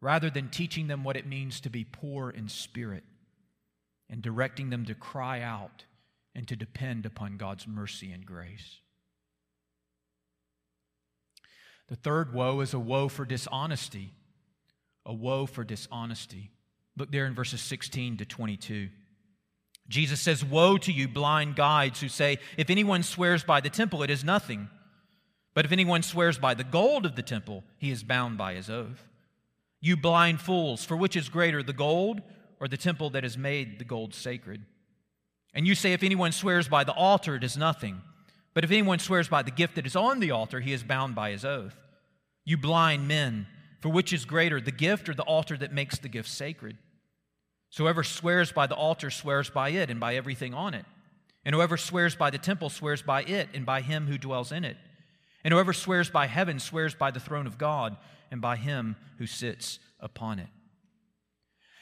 [0.00, 3.04] rather than teaching them what it means to be poor in spirit
[4.08, 5.84] and directing them to cry out
[6.34, 8.80] and to depend upon God's mercy and grace.
[11.88, 14.14] The third woe is a woe for dishonesty.
[15.04, 16.50] A woe for dishonesty.
[16.96, 18.88] Look there in verses 16 to 22.
[19.88, 24.02] Jesus says, Woe to you, blind guides, who say, If anyone swears by the temple,
[24.02, 24.68] it is nothing.
[25.54, 28.70] But if anyone swears by the gold of the temple, he is bound by his
[28.70, 29.06] oath.
[29.80, 32.22] You blind fools, for which is greater, the gold
[32.60, 34.64] or the temple that has made the gold sacred?
[35.52, 38.00] And you say, If anyone swears by the altar, it is nothing.
[38.54, 41.14] But if anyone swears by the gift that is on the altar, he is bound
[41.14, 41.74] by his oath.
[42.44, 43.46] You blind men,
[43.80, 46.76] for which is greater, the gift or the altar that makes the gift sacred?
[47.72, 50.84] So whoever swears by the altar swears by it and by everything on it.
[51.42, 54.62] And whoever swears by the temple swears by it and by him who dwells in
[54.62, 54.76] it.
[55.42, 57.96] And whoever swears by heaven swears by the throne of God
[58.30, 60.48] and by him who sits upon it.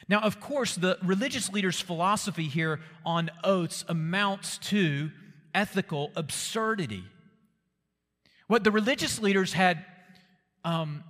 [0.07, 5.11] Now, of course, the religious leaders' philosophy here on oaths amounts to
[5.53, 7.03] ethical absurdity.
[8.47, 9.85] What the religious leaders had,
[10.63, 11.03] um,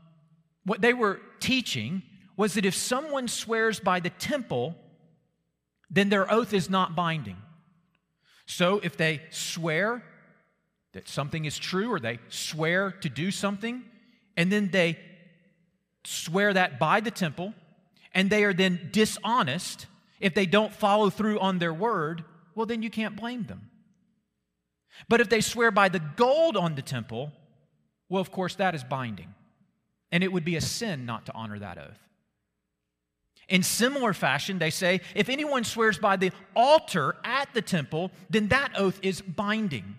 [0.66, 2.02] what they were teaching
[2.42, 4.74] was that if someone swears by the temple,
[5.92, 7.38] then their oath is not binding.
[8.48, 10.04] So if they swear
[10.94, 13.84] that something is true or they swear to do something,
[14.36, 14.98] and then they
[16.04, 17.54] swear that by the temple,
[18.12, 19.86] and they are then dishonest,
[20.20, 22.24] if they don't follow through on their word,
[22.56, 23.70] well, then you can't blame them.
[25.08, 27.34] But if they swear by the gold on the temple,
[28.10, 29.36] well, of course, that is binding.
[30.12, 32.00] And it would be a sin not to honor that oath.
[33.52, 38.48] In similar fashion, they say, if anyone swears by the altar at the temple, then
[38.48, 39.98] that oath is binding.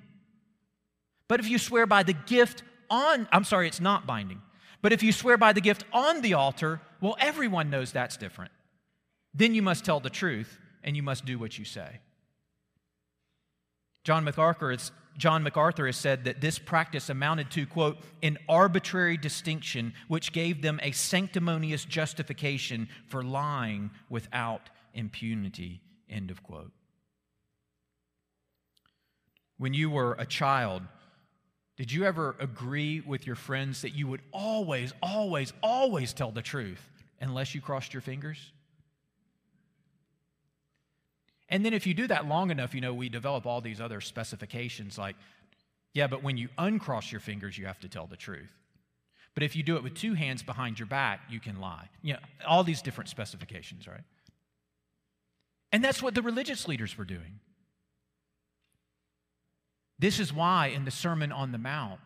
[1.28, 4.40] But if you swear by the gift on, I'm sorry, it's not binding.
[4.80, 8.52] But if you swear by the gift on the altar, well, everyone knows that's different.
[9.34, 12.00] Then you must tell the truth and you must do what you say.
[14.02, 14.74] John MacArthur,
[15.16, 20.62] John MacArthur has said that this practice amounted to, quote, an arbitrary distinction which gave
[20.62, 26.72] them a sanctimonious justification for lying without impunity, end of quote.
[29.58, 30.82] When you were a child,
[31.76, 36.42] did you ever agree with your friends that you would always, always, always tell the
[36.42, 38.52] truth unless you crossed your fingers?
[41.52, 44.00] And then if you do that long enough, you know, we develop all these other
[44.00, 45.16] specifications like,
[45.92, 48.50] yeah, but when you uncross your fingers, you have to tell the truth.
[49.34, 51.90] But if you do it with two hands behind your back, you can lie.
[52.00, 54.00] You know, all these different specifications, right?
[55.72, 57.40] And that's what the religious leaders were doing.
[59.98, 62.00] This is why in the Sermon on the Mount,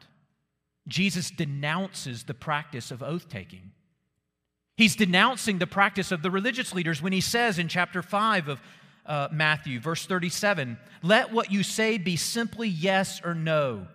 [0.88, 3.70] Jesus denounces the practice of oath taking.
[4.76, 8.61] He's denouncing the practice of the religious leaders when he says in chapter 5 of
[9.06, 13.86] uh, Matthew, verse 37, let what you say be simply yes or no.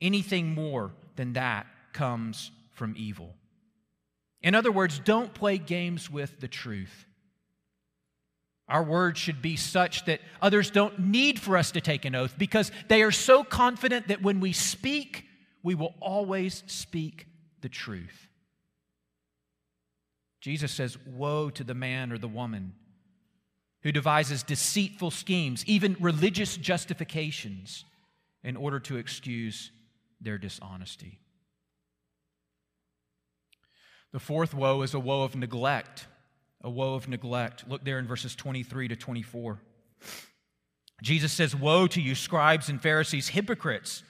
[0.00, 3.34] Anything more than that comes from evil.
[4.42, 7.06] In other words, don't play games with the truth.
[8.68, 12.34] Our words should be such that others don't need for us to take an oath
[12.38, 15.24] because they are so confident that when we speak,
[15.62, 17.26] we will always speak
[17.62, 18.28] the truth.
[20.40, 22.74] Jesus says, Woe to the man or the woman
[23.82, 27.84] who devises deceitful schemes, even religious justifications,
[28.42, 29.70] in order to excuse
[30.20, 31.18] their dishonesty.
[34.12, 36.06] The fourth woe is a woe of neglect.
[36.62, 37.68] A woe of neglect.
[37.68, 39.60] Look there in verses 23 to 24.
[41.02, 44.02] Jesus says, Woe to you, scribes and Pharisees, hypocrites,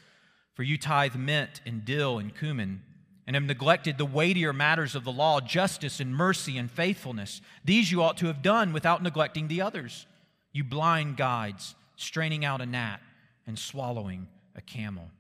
[0.55, 2.83] for you tithe mint and dill and cumin
[3.29, 7.43] and have neglected the weightier matters of the law, justice and mercy and faithfulness.
[7.63, 10.07] These you ought to have done without neglecting the others.
[10.51, 13.03] You blind guides, straining out a gnat
[13.47, 15.11] and swallowing a camel.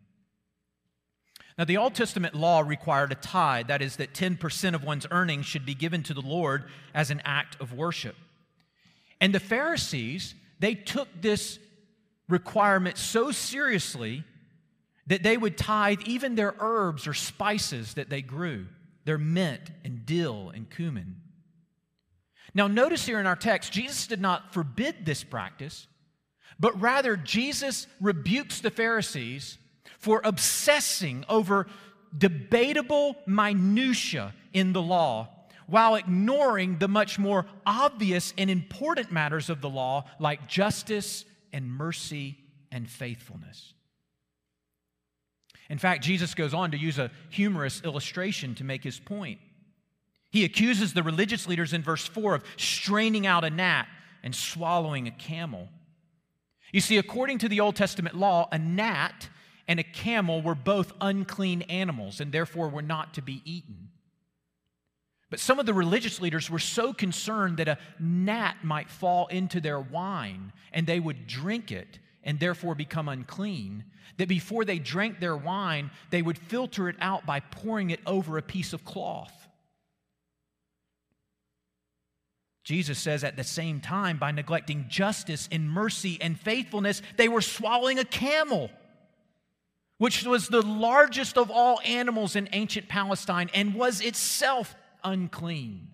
[1.58, 5.44] Now, the Old Testament law required a tithe, that is, that 10% of one's earnings
[5.44, 8.16] should be given to the Lord as an act of worship.
[9.20, 11.58] And the Pharisees, they took this
[12.26, 14.24] requirement so seriously
[15.08, 18.66] that they would tithe even their herbs or spices that they grew,
[19.04, 21.16] their mint and dill and cumin.
[22.54, 25.86] Now, notice here in our text, Jesus did not forbid this practice,
[26.60, 29.58] but rather Jesus rebukes the Pharisees
[29.98, 31.66] for obsessing over
[32.16, 35.28] debatable minutiae in the law
[35.66, 41.70] while ignoring the much more obvious and important matters of the law like justice and
[41.70, 42.38] mercy
[42.72, 43.74] and faithfulness.
[45.70, 49.38] In fact, Jesus goes on to use a humorous illustration to make his point.
[50.30, 53.86] He accuses the religious leaders in verse 4 of straining out a gnat
[54.22, 55.68] and swallowing a camel.
[56.72, 59.28] You see, according to the Old Testament law, a gnat
[59.66, 63.90] and a camel were both unclean animals and therefore were not to be eaten.
[65.30, 69.60] But some of the religious leaders were so concerned that a gnat might fall into
[69.60, 71.98] their wine and they would drink it
[72.28, 73.84] and therefore become unclean,
[74.18, 78.36] that before they drank their wine, they would filter it out by pouring it over
[78.36, 79.32] a piece of cloth.
[82.64, 87.40] Jesus says at the same time, by neglecting justice and mercy and faithfulness, they were
[87.40, 88.70] swallowing a camel,
[89.96, 95.88] which was the largest of all animals in ancient Palestine and was itself unclean.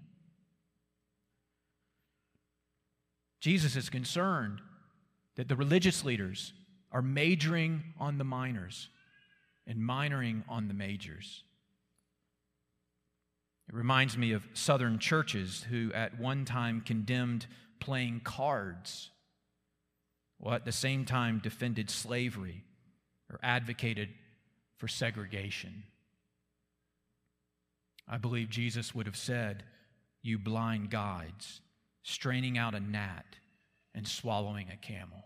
[3.41, 4.61] Jesus is concerned
[5.37, 6.53] that the religious leaders
[6.93, 8.89] are majoring on the minors
[9.67, 11.43] and minoring on the majors.
[13.69, 17.47] It reminds me of Southern churches who at one time condemned
[17.81, 19.11] playing cards,
[20.39, 22.63] while at the same time defended slavery
[23.31, 24.11] or advocated
[24.77, 25.85] for segregation.
[28.07, 29.65] I believe Jesus would have said,
[30.23, 31.63] You blind guides,
[32.03, 33.25] straining out a gnat
[33.95, 35.25] and swallowing a camel.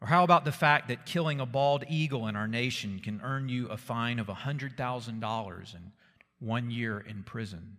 [0.00, 3.48] Or how about the fact that killing a bald eagle in our nation can earn
[3.48, 5.92] you a fine of $100,000 and
[6.40, 7.78] one year in prison?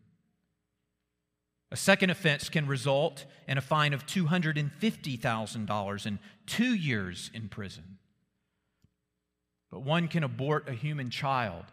[1.71, 7.97] A second offense can result in a fine of $250,000 and two years in prison.
[9.69, 11.65] But one can abort a human child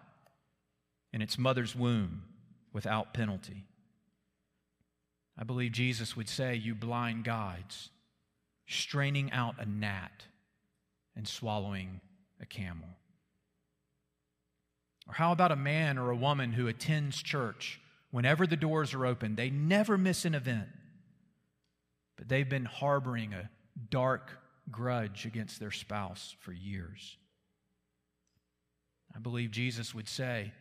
[1.13, 2.25] in its mother's womb
[2.73, 3.67] without penalty.
[5.39, 7.91] I believe Jesus would say, You blind guides,
[8.67, 10.27] straining out a gnat
[11.17, 12.01] and swallowing
[12.41, 12.89] a camel.
[15.09, 17.81] Or how about a man or a woman who attends church
[18.11, 19.35] whenever the doors are open?
[19.35, 20.69] They never miss an event,
[22.17, 23.51] but they've been harboring a
[23.91, 24.39] dark
[24.71, 27.17] grudge against their spouse for years.
[29.15, 30.53] I believe Jesus would say,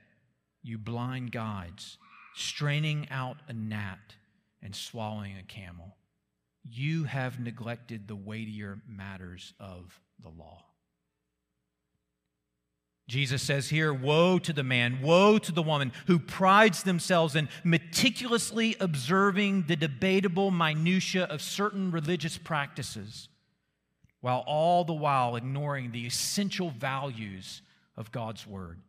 [0.64, 1.98] You blind guides,
[2.34, 4.16] straining out a gnat
[4.62, 5.96] and swallowing a camel.
[6.64, 10.66] You have neglected the weightier matters of the law.
[13.08, 17.50] Jesus says here, Woe to the man, woe to the woman who prides themselves in
[17.64, 23.28] meticulously observing the debatable minutiae of certain religious practices,
[24.22, 27.62] while all the while ignoring the essential values
[27.98, 28.80] of God's word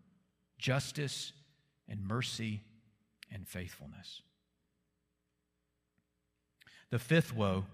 [0.56, 1.32] justice
[1.88, 2.62] and mercy
[3.32, 4.22] and faithfulness.
[6.92, 7.64] The fifth woe,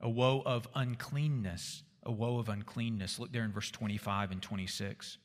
[0.00, 3.18] a woe of uncleanness, a woe of uncleanness.
[3.18, 5.18] Look there in verse 25 and 26.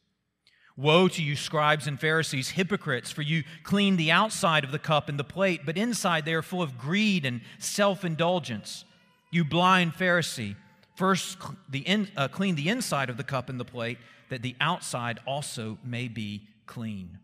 [0.76, 5.08] Woe to you, scribes and Pharisees, hypocrites, for you clean the outside of the cup
[5.08, 8.86] and the plate, but inside they are full of greed and self indulgence.
[9.30, 10.56] You blind Pharisee,
[10.95, 11.38] first
[11.70, 13.99] the in, uh, clean the inside of the cup and the plate,
[14.30, 17.20] that the outside also may be clean.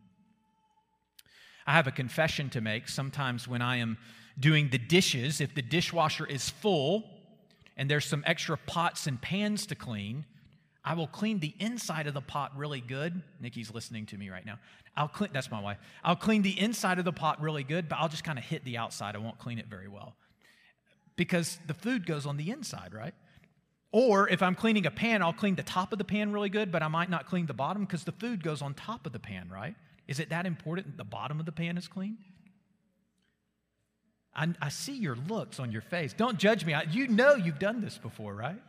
[1.66, 2.88] I have a confession to make.
[2.88, 3.98] Sometimes when I am
[4.40, 7.04] doing the dishes, if the dishwasher is full
[7.78, 10.26] and there's some extra pots and pans to clean,
[10.84, 13.22] I will clean the inside of the pot really good.
[13.42, 14.60] Nikki's listening to me right now.
[14.96, 15.78] I'll clean, that's my wife.
[16.04, 18.64] I'll clean the inside of the pot really good, but I'll just kind of hit
[18.64, 19.16] the outside.
[19.16, 20.16] I won't clean it very well.
[21.16, 23.14] Because the food goes on the inside, right?
[23.92, 26.72] Or if I'm cleaning a pan, I'll clean the top of the pan really good,
[26.72, 29.20] but I might not clean the bottom because the food goes on top of the
[29.20, 29.76] pan, right?
[30.08, 32.18] Is it that important the bottom of the pan is clean?
[34.36, 36.14] I, I see your looks on your face.
[36.14, 36.74] Don't judge me.
[36.74, 38.62] I, you know you've done this before, right?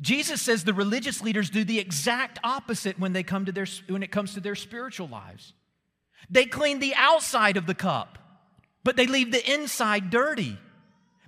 [0.00, 4.02] Jesus says the religious leaders do the exact opposite when, they come to their, when
[4.02, 5.54] it comes to their spiritual lives.
[6.28, 8.18] They clean the outside of the cup,
[8.82, 10.58] but they leave the inside dirty.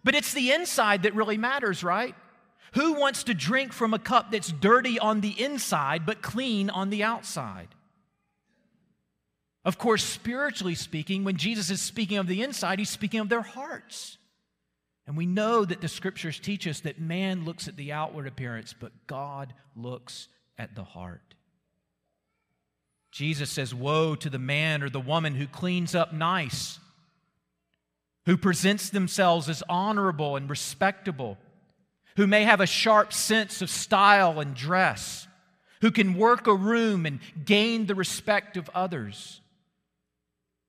[0.02, 2.14] But it's the inside that really matters, right?
[2.74, 6.90] Who wants to drink from a cup that's dirty on the inside but clean on
[6.90, 7.68] the outside?
[9.64, 13.42] Of course, spiritually speaking, when Jesus is speaking of the inside, he's speaking of their
[13.42, 14.18] hearts.
[15.06, 18.74] And we know that the scriptures teach us that man looks at the outward appearance,
[18.78, 21.34] but God looks at the heart.
[23.10, 26.78] Jesus says, Woe to the man or the woman who cleans up nice,
[28.26, 31.38] who presents themselves as honorable and respectable,
[32.16, 35.28] who may have a sharp sense of style and dress,
[35.80, 39.40] who can work a room and gain the respect of others,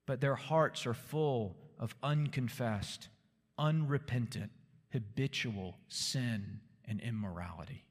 [0.06, 3.10] but their hearts are full of unconfessed
[3.58, 4.52] unrepentant,
[4.92, 7.86] habitual sin and immorality.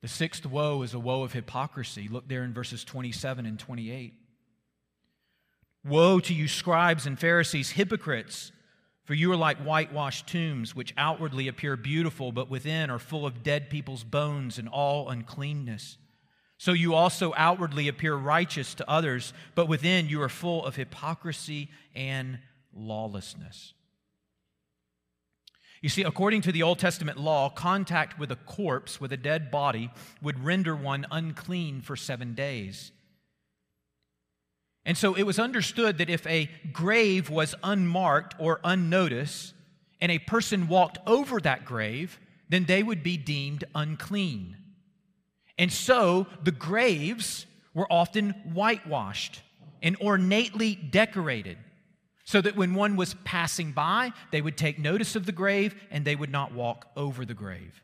[0.00, 2.08] The sixth woe is a woe of hypocrisy.
[2.08, 4.14] Look there in verses 27 and 28.
[5.84, 8.52] Woe to you, scribes and Pharisees, hypocrites!
[9.04, 13.42] For you are like whitewashed tombs, which outwardly appear beautiful, but within are full of
[13.42, 15.96] dead people's bones and all uncleanness.
[16.58, 21.70] So you also outwardly appear righteous to others, but within you are full of hypocrisy
[21.94, 22.40] and
[22.74, 23.74] lawlessness.
[25.80, 29.52] You see, according to the Old Testament law, contact with a corpse, with a dead
[29.52, 29.90] body,
[30.20, 32.90] would render one unclean for seven days.
[34.84, 39.54] And so it was understood that if a grave was unmarked or unnoticed,
[40.00, 44.56] and a person walked over that grave, then they would be deemed unclean.
[45.58, 49.42] And so the graves were often whitewashed
[49.82, 51.58] and ornately decorated
[52.24, 56.04] so that when one was passing by, they would take notice of the grave and
[56.04, 57.82] they would not walk over the grave.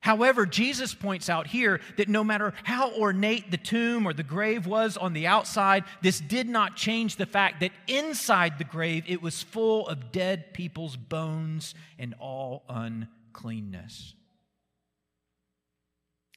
[0.00, 4.66] However, Jesus points out here that no matter how ornate the tomb or the grave
[4.66, 9.20] was on the outside, this did not change the fact that inside the grave it
[9.20, 14.14] was full of dead people's bones and all uncleanness.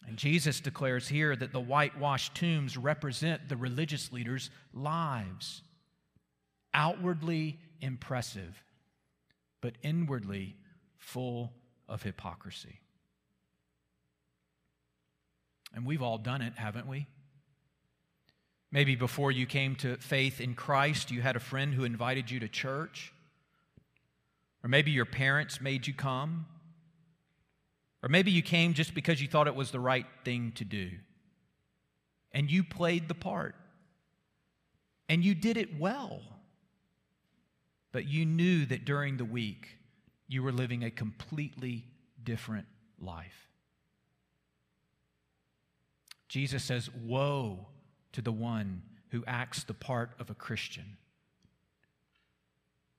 [0.08, 5.62] And Jesus declares here that the whitewashed tombs represent the religious leaders' lives.
[6.74, 8.64] Outwardly impressive,
[9.62, 10.56] but inwardly
[10.98, 11.54] full
[11.88, 12.80] of hypocrisy.
[15.74, 17.08] And we've all done it, haven't we?
[18.72, 22.40] Maybe before you came to faith in Christ, you had a friend who invited you
[22.40, 23.14] to church.
[24.64, 26.46] Or maybe your parents made you come.
[28.04, 30.90] Or maybe you came just because you thought it was the right thing to do.
[32.32, 33.56] And you played the part.
[35.08, 36.22] And you did it well.
[37.92, 39.78] But you knew that during the week
[40.28, 41.86] you were living a completely
[42.24, 42.68] different
[43.00, 43.50] life.
[46.30, 47.68] Jesus says, Woe
[48.14, 50.98] to the one who acts the part of a Christian,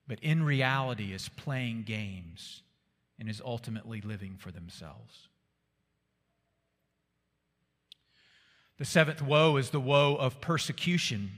[0.07, 2.62] but in reality is playing games
[3.23, 5.29] and is ultimately living for themselves.
[8.77, 11.31] The seventh woe is the woe of persecution.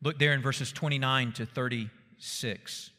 [0.00, 2.90] Look there in verses 29 to 36.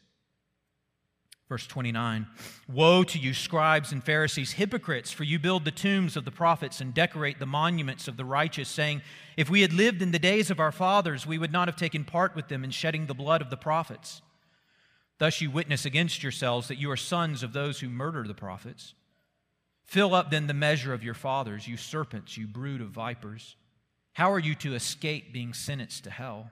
[1.48, 2.26] Verse 29
[2.68, 6.82] Woe to you, scribes and Pharisees, hypocrites, for you build the tombs of the prophets
[6.82, 9.00] and decorate the monuments of the righteous, saying,
[9.38, 12.04] If we had lived in the days of our fathers, we would not have taken
[12.04, 14.20] part with them in shedding the blood of the prophets.
[15.20, 18.94] Thus you witness against yourselves that you are sons of those who murder the prophets.
[19.84, 23.54] Fill up then the measure of your fathers, you serpents, you brood of vipers.
[24.14, 26.50] How are you to escape being sentenced to hell?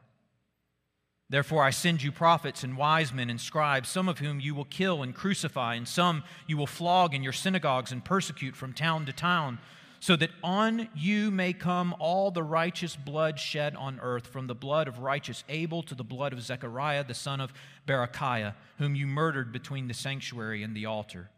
[1.30, 4.66] Therefore, I send you prophets and wise men and scribes, some of whom you will
[4.66, 9.06] kill and crucify, and some you will flog in your synagogues and persecute from town
[9.06, 9.60] to town,
[10.00, 14.54] so that on you may come all the righteous blood shed on earth, from the
[14.54, 17.52] blood of righteous Abel to the blood of Zechariah, the son of
[17.86, 21.30] Berechiah, whom you murdered between the sanctuary and the altar.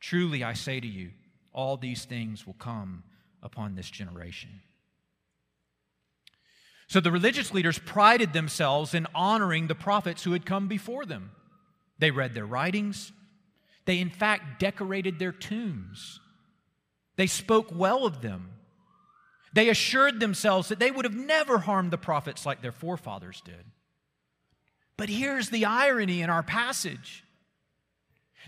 [0.00, 1.10] Truly, I say to you,
[1.52, 3.04] all these things will come
[3.42, 4.50] upon this generation.
[6.88, 11.30] So the religious leaders prided themselves in honoring the prophets who had come before them.
[11.98, 13.12] They read their writings.
[13.84, 16.20] They, in fact, decorated their tombs.
[17.16, 18.50] They spoke well of them.
[19.52, 23.64] They assured themselves that they would have never harmed the prophets like their forefathers did.
[24.96, 27.24] But here's the irony in our passage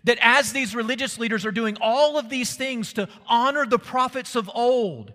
[0.04, 4.34] that as these religious leaders are doing all of these things to honor the prophets
[4.34, 5.12] of old,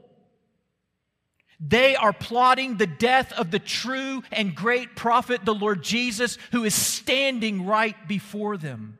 [1.60, 6.64] they are plotting the death of the true and great prophet, the Lord Jesus, who
[6.64, 8.98] is standing right before them.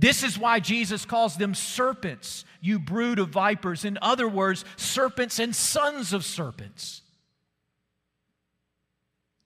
[0.00, 3.84] This is why Jesus calls them serpents, you brood of vipers.
[3.84, 7.02] In other words, serpents and sons of serpents.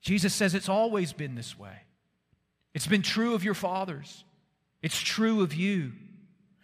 [0.00, 1.76] Jesus says it's always been this way.
[2.72, 4.22] It's been true of your fathers.
[4.80, 5.90] It's true of you.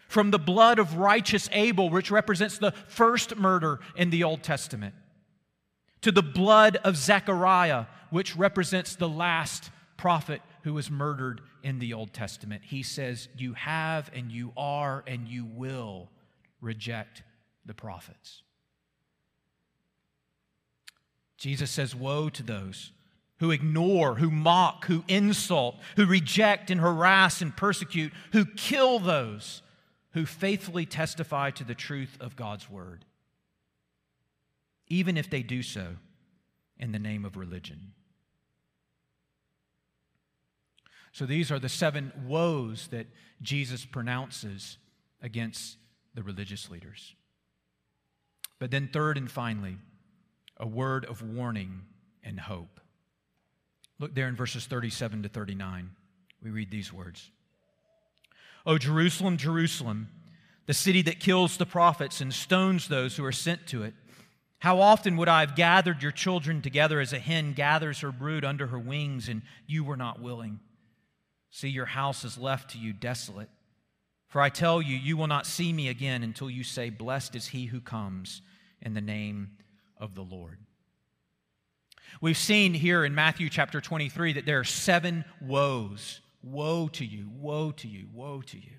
[0.07, 4.95] From the blood of righteous Abel, which represents the first murder in the Old Testament,
[6.03, 11.93] to the blood of Zechariah, which represents the last prophet who was murdered in the
[11.93, 12.63] Old Testament.
[12.65, 16.09] He says, You have and you are and you will
[16.61, 17.23] reject
[17.65, 18.43] the prophets.
[21.37, 22.93] Jesus says, Woe to those
[23.39, 29.63] who ignore, who mock, who insult, who reject and harass and persecute, who kill those
[30.13, 33.05] who faithfully testify to the truth of God's word,
[34.89, 35.97] even if they do so
[36.79, 37.93] in the name of religion.
[41.13, 43.07] So these are the seven woes that
[43.43, 44.79] Jesus pronounces
[45.23, 45.77] against
[46.15, 47.15] the religious leaders.
[48.59, 49.77] But then, third and finally,
[50.57, 51.83] a word of warning
[52.23, 52.81] and hope.
[53.99, 55.91] Look there in verses 37 to 39.
[56.43, 57.31] We read these words
[58.67, 60.09] O Jerusalem, Jerusalem,
[60.67, 63.95] the city that kills the prophets and stones those who are sent to it.
[64.59, 68.45] How often would I have gathered your children together as a hen gathers her brood
[68.45, 70.61] under her wings, and you were not willing?
[71.51, 73.49] See, your house is left to you desolate.
[74.29, 77.49] For I tell you, you will not see me again until you say, Blessed is
[77.49, 78.43] he who comes
[78.81, 79.51] in the name
[79.99, 80.59] of the Lord.
[82.21, 86.21] We've seen here in Matthew chapter 23 that there are seven woes.
[86.43, 88.73] Woe to you, woe to you, woe to you.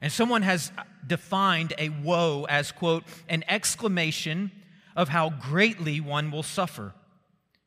[0.00, 0.70] And someone has
[1.06, 4.52] defined a woe as, quote, an exclamation
[4.94, 6.92] of how greatly one will suffer.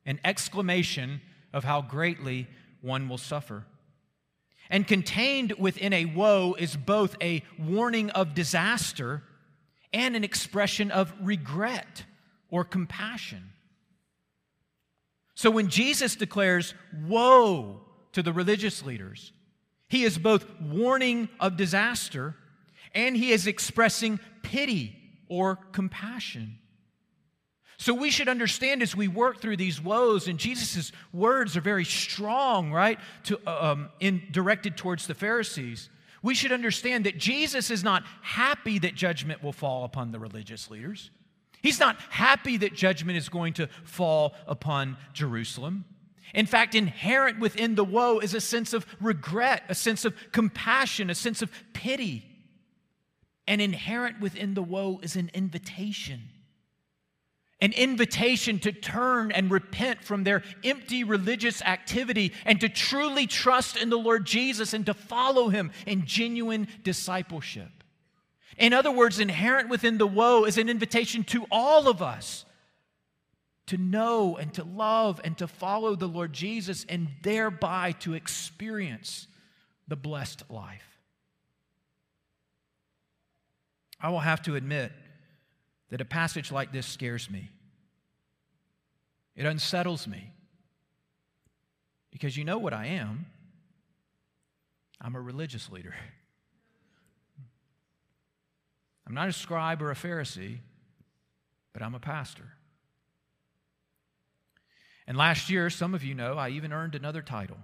[0.06, 1.20] An exclamation
[1.52, 2.46] of how greatly
[2.82, 3.64] one will suffer.
[4.68, 9.22] And contained within a woe is both a warning of disaster
[9.92, 12.04] and an expression of regret
[12.50, 13.50] or compassion.
[15.34, 16.74] So when Jesus declares
[17.06, 17.80] woe
[18.12, 19.32] to the religious leaders,
[19.88, 22.36] he is both warning of disaster
[22.94, 24.96] and he is expressing pity
[25.28, 26.58] or compassion.
[27.82, 31.84] So we should understand as we work through these woes, and Jesus' words are very
[31.84, 35.90] strong, right, to, um, in, directed towards the Pharisees.
[36.22, 40.70] We should understand that Jesus is not happy that judgment will fall upon the religious
[40.70, 41.10] leaders.
[41.60, 45.84] He's not happy that judgment is going to fall upon Jerusalem.
[46.34, 51.10] In fact, inherent within the woe is a sense of regret, a sense of compassion,
[51.10, 52.24] a sense of pity.
[53.48, 56.28] And inherent within the woe is an invitation
[57.62, 63.76] an invitation to turn and repent from their empty religious activity and to truly trust
[63.76, 67.70] in the Lord Jesus and to follow him in genuine discipleship.
[68.58, 72.44] In other words, inherent within the woe is an invitation to all of us
[73.66, 79.28] to know and to love and to follow the Lord Jesus and thereby to experience
[79.86, 80.98] the blessed life.
[84.00, 84.90] I will have to admit
[85.92, 87.50] that a passage like this scares me.
[89.36, 90.32] It unsettles me.
[92.10, 93.26] Because you know what I am
[94.98, 95.94] I'm a religious leader.
[99.06, 100.60] I'm not a scribe or a Pharisee,
[101.74, 102.54] but I'm a pastor.
[105.06, 107.58] And last year, some of you know, I even earned another title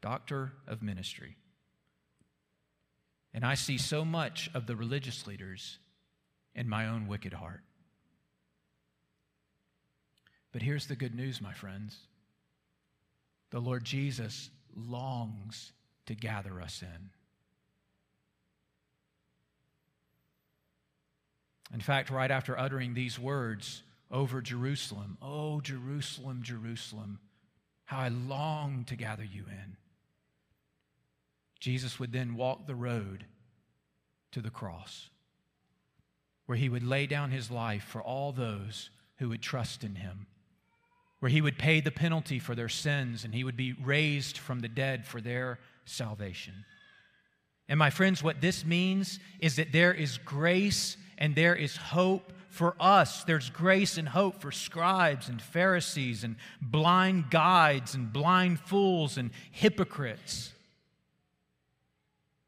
[0.00, 1.36] Doctor of Ministry.
[3.32, 5.78] And I see so much of the religious leaders
[6.56, 7.62] in my own wicked heart.
[10.50, 11.98] But here's the good news, my friends
[13.50, 15.72] the Lord Jesus longs
[16.06, 17.10] to gather us in.
[21.72, 27.20] In fact, right after uttering these words over Jerusalem, Oh, Jerusalem, Jerusalem,
[27.84, 29.76] how I long to gather you in.
[31.60, 33.26] Jesus would then walk the road
[34.32, 35.08] to the cross,
[36.46, 40.26] where he would lay down his life for all those who would trust in him,
[41.20, 44.60] where he would pay the penalty for their sins and he would be raised from
[44.60, 46.64] the dead for their salvation.
[47.68, 52.32] And my friends, what this means is that there is grace and there is hope
[52.48, 53.24] for us.
[53.24, 59.30] There's grace and hope for scribes and Pharisees and blind guides and blind fools and
[59.50, 60.52] hypocrites.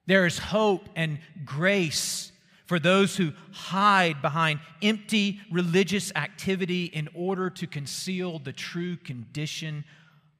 [0.06, 2.32] There is hope and grace
[2.68, 9.84] for those who hide behind empty religious activity in order to conceal the true condition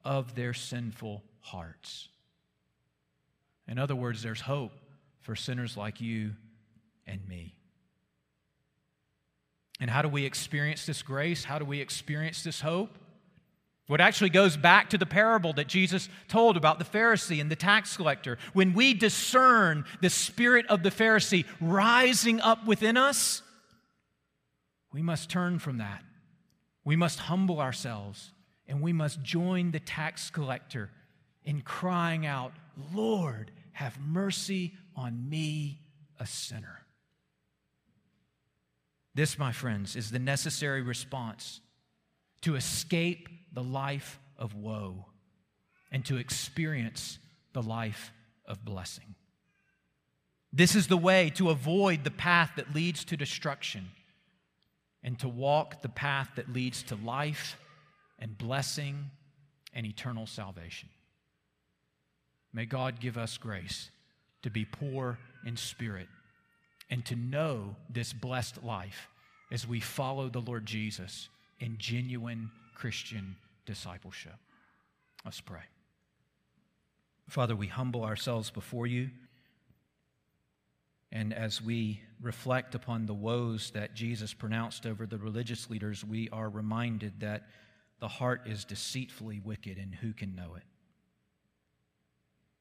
[0.05, 2.07] of their sinful hearts.
[3.67, 4.71] In other words, there's hope
[5.21, 6.35] for sinners like you
[7.07, 7.55] and me.
[9.79, 11.43] And how do we experience this grace?
[11.43, 12.95] How do we experience this hope?
[13.89, 17.55] What actually goes back to the parable that Jesus told about the Pharisee and the
[17.55, 18.37] tax collector.
[18.53, 23.41] When we discern the spirit of the Pharisee rising up within us,
[24.93, 26.03] we must turn from that.
[26.85, 28.31] We must humble ourselves
[28.67, 30.91] and we must join the tax collector
[31.43, 32.53] in crying out,
[32.93, 35.81] Lord, have mercy on me,
[36.19, 36.85] a sinner.
[39.15, 41.59] This, my friends, is the necessary response
[42.41, 45.05] to escape the life of woe
[45.91, 47.19] and to experience
[47.53, 48.11] the life
[48.45, 49.15] of blessing.
[50.51, 53.89] This is the way to avoid the path that leads to destruction
[55.03, 57.57] and to walk the path that leads to life
[58.17, 59.11] and blessing
[59.73, 60.89] and eternal salvation.
[62.51, 63.91] May God give us grace
[64.41, 66.07] to be poor in spirit
[66.89, 69.07] and to know this blessed life
[69.51, 71.29] as we follow the Lord Jesus
[71.59, 74.37] in genuine Christian discipleship.
[75.25, 75.63] Let's pray.
[77.27, 79.09] Father, we humble ourselves before you.
[81.11, 86.29] And as we reflect upon the woes that Jesus pronounced over the religious leaders, we
[86.29, 87.49] are reminded that
[87.99, 90.63] the heart is deceitfully wicked, and who can know it?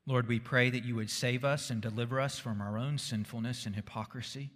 [0.04, 3.66] Lord, we pray that you would save us and deliver us from our own sinfulness
[3.66, 4.50] and hypocrisy,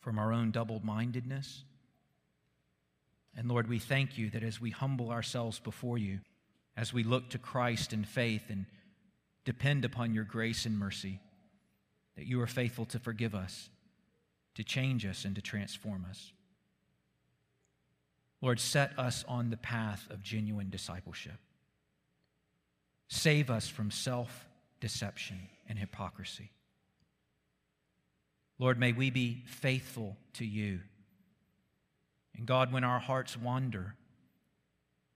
[0.00, 1.62] from our own double mindedness.
[3.36, 6.20] And Lord, we thank you that as we humble ourselves before you,
[6.76, 8.66] as we look to Christ in faith and
[9.44, 11.20] depend upon your grace and mercy,
[12.16, 13.68] that you are faithful to forgive us,
[14.54, 16.32] to change us, and to transform us.
[18.40, 21.38] Lord, set us on the path of genuine discipleship.
[23.08, 24.46] Save us from self
[24.80, 26.50] deception and hypocrisy.
[28.58, 30.80] Lord, may we be faithful to you.
[32.36, 33.94] And God, when our hearts wander,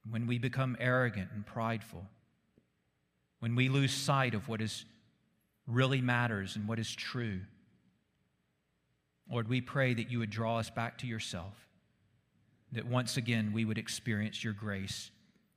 [0.08, 2.04] when we become arrogant and prideful,
[3.40, 4.84] when we lose sight of what is
[5.66, 7.40] really matters and what is true,
[9.30, 11.68] Lord, we pray that you would draw us back to yourself,
[12.72, 15.10] that once again we would experience your grace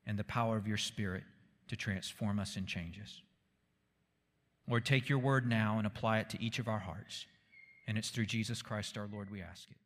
[0.05, 1.23] and the power of your Spirit
[1.69, 3.21] to transform us and change us.
[4.67, 7.25] Lord, take your word now and apply it to each of our hearts.
[7.87, 9.77] And it's through Jesus Christ our Lord we ask it.